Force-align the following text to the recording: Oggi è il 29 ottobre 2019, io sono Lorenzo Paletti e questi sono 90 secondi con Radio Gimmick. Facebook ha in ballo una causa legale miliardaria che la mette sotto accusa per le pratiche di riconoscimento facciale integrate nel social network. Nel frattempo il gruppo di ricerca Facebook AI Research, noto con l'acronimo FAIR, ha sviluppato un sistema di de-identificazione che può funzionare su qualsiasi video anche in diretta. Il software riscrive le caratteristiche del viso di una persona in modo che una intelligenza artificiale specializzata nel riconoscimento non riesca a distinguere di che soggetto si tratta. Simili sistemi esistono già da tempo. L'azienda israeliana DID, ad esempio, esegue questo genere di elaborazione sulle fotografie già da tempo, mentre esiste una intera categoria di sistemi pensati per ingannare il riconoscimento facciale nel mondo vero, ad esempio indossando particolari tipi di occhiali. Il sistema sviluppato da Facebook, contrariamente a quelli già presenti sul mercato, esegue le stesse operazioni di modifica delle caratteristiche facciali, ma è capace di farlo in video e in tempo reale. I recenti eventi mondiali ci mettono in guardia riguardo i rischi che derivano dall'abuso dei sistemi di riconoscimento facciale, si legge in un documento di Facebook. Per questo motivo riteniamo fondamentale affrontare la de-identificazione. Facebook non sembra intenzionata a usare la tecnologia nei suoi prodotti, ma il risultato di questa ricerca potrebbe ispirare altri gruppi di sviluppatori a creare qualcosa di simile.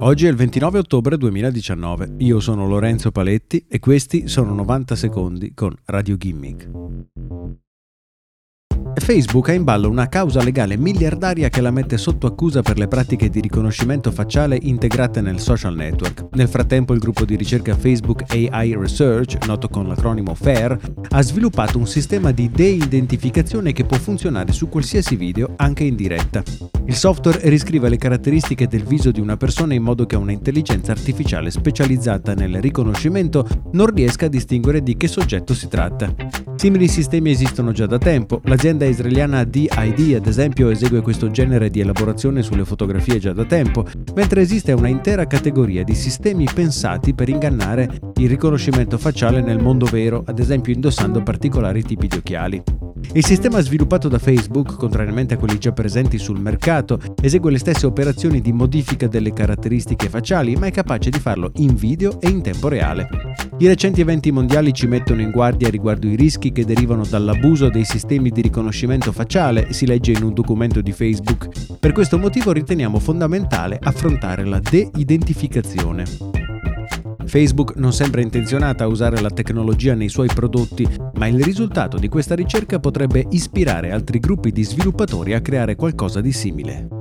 Oggi 0.00 0.26
è 0.26 0.28
il 0.28 0.36
29 0.36 0.78
ottobre 0.78 1.16
2019, 1.16 2.14
io 2.18 2.38
sono 2.38 2.68
Lorenzo 2.68 3.10
Paletti 3.10 3.66
e 3.68 3.80
questi 3.80 4.28
sono 4.28 4.54
90 4.54 4.94
secondi 4.94 5.52
con 5.54 5.74
Radio 5.86 6.16
Gimmick. 6.16 6.70
Facebook 9.00 9.48
ha 9.48 9.52
in 9.52 9.64
ballo 9.64 9.88
una 9.88 10.08
causa 10.08 10.42
legale 10.42 10.76
miliardaria 10.76 11.48
che 11.48 11.60
la 11.60 11.70
mette 11.70 11.98
sotto 11.98 12.26
accusa 12.26 12.62
per 12.62 12.78
le 12.78 12.88
pratiche 12.88 13.28
di 13.28 13.40
riconoscimento 13.40 14.10
facciale 14.10 14.58
integrate 14.60 15.20
nel 15.20 15.40
social 15.40 15.74
network. 15.74 16.28
Nel 16.32 16.48
frattempo 16.48 16.94
il 16.94 16.98
gruppo 16.98 17.24
di 17.24 17.36
ricerca 17.36 17.74
Facebook 17.74 18.24
AI 18.28 18.74
Research, 18.74 19.44
noto 19.46 19.68
con 19.68 19.86
l'acronimo 19.86 20.34
FAIR, 20.34 20.78
ha 21.08 21.22
sviluppato 21.22 21.76
un 21.76 21.86
sistema 21.86 22.30
di 22.30 22.50
de-identificazione 22.50 23.72
che 23.72 23.84
può 23.84 23.98
funzionare 23.98 24.52
su 24.52 24.68
qualsiasi 24.68 25.16
video 25.16 25.52
anche 25.56 25.84
in 25.84 25.94
diretta. 25.94 26.42
Il 26.86 26.94
software 26.94 27.48
riscrive 27.48 27.88
le 27.88 27.98
caratteristiche 27.98 28.66
del 28.66 28.84
viso 28.84 29.10
di 29.10 29.20
una 29.20 29.36
persona 29.36 29.74
in 29.74 29.82
modo 29.82 30.06
che 30.06 30.16
una 30.16 30.32
intelligenza 30.32 30.92
artificiale 30.92 31.50
specializzata 31.50 32.32
nel 32.34 32.60
riconoscimento 32.60 33.46
non 33.72 33.86
riesca 33.92 34.26
a 34.26 34.30
distinguere 34.30 34.82
di 34.82 34.96
che 34.96 35.08
soggetto 35.08 35.52
si 35.52 35.68
tratta. 35.68 36.47
Simili 36.58 36.88
sistemi 36.88 37.30
esistono 37.30 37.70
già 37.70 37.86
da 37.86 37.98
tempo. 37.98 38.40
L'azienda 38.46 38.84
israeliana 38.84 39.44
DID, 39.44 40.16
ad 40.16 40.26
esempio, 40.26 40.70
esegue 40.70 41.02
questo 41.02 41.30
genere 41.30 41.70
di 41.70 41.78
elaborazione 41.78 42.42
sulle 42.42 42.64
fotografie 42.64 43.20
già 43.20 43.32
da 43.32 43.44
tempo, 43.44 43.86
mentre 44.16 44.40
esiste 44.40 44.72
una 44.72 44.88
intera 44.88 45.28
categoria 45.28 45.84
di 45.84 45.94
sistemi 45.94 46.48
pensati 46.52 47.14
per 47.14 47.28
ingannare 47.28 48.00
il 48.16 48.28
riconoscimento 48.28 48.98
facciale 48.98 49.40
nel 49.40 49.62
mondo 49.62 49.86
vero, 49.86 50.24
ad 50.26 50.40
esempio 50.40 50.72
indossando 50.72 51.22
particolari 51.22 51.84
tipi 51.84 52.08
di 52.08 52.16
occhiali. 52.16 52.77
Il 53.12 53.24
sistema 53.24 53.60
sviluppato 53.60 54.08
da 54.08 54.18
Facebook, 54.18 54.76
contrariamente 54.76 55.34
a 55.34 55.36
quelli 55.38 55.58
già 55.58 55.72
presenti 55.72 56.18
sul 56.18 56.40
mercato, 56.40 57.00
esegue 57.20 57.50
le 57.50 57.58
stesse 57.58 57.86
operazioni 57.86 58.40
di 58.40 58.52
modifica 58.52 59.06
delle 59.06 59.32
caratteristiche 59.32 60.08
facciali, 60.08 60.56
ma 60.56 60.66
è 60.66 60.70
capace 60.70 61.10
di 61.10 61.18
farlo 61.18 61.50
in 61.56 61.74
video 61.74 62.20
e 62.20 62.28
in 62.28 62.42
tempo 62.42 62.68
reale. 62.68 63.08
I 63.58 63.66
recenti 63.66 64.00
eventi 64.00 64.30
mondiali 64.30 64.72
ci 64.72 64.86
mettono 64.86 65.20
in 65.20 65.30
guardia 65.30 65.70
riguardo 65.70 66.06
i 66.06 66.16
rischi 66.16 66.52
che 66.52 66.64
derivano 66.64 67.04
dall'abuso 67.04 67.68
dei 67.68 67.84
sistemi 67.84 68.30
di 68.30 68.42
riconoscimento 68.42 69.10
facciale, 69.10 69.72
si 69.72 69.86
legge 69.86 70.12
in 70.12 70.22
un 70.22 70.34
documento 70.34 70.80
di 70.80 70.92
Facebook. 70.92 71.76
Per 71.80 71.92
questo 71.92 72.18
motivo 72.18 72.52
riteniamo 72.52 72.98
fondamentale 72.98 73.78
affrontare 73.80 74.44
la 74.44 74.60
de-identificazione. 74.60 76.37
Facebook 77.28 77.74
non 77.76 77.92
sembra 77.92 78.20
intenzionata 78.20 78.84
a 78.84 78.88
usare 78.88 79.20
la 79.20 79.30
tecnologia 79.30 79.94
nei 79.94 80.08
suoi 80.08 80.28
prodotti, 80.28 80.88
ma 81.14 81.26
il 81.26 81.42
risultato 81.42 81.98
di 81.98 82.08
questa 82.08 82.34
ricerca 82.34 82.80
potrebbe 82.80 83.26
ispirare 83.30 83.92
altri 83.92 84.18
gruppi 84.18 84.50
di 84.50 84.64
sviluppatori 84.64 85.34
a 85.34 85.40
creare 85.40 85.76
qualcosa 85.76 86.20
di 86.20 86.32
simile. 86.32 86.97